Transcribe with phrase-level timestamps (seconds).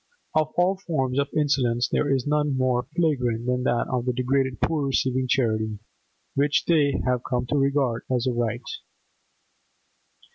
[0.33, 4.59] Of all forms of insolence there is none more flagrant than that of the degraded
[4.59, 5.77] poor receiving charity
[6.33, 8.65] which they have come to regard as a right.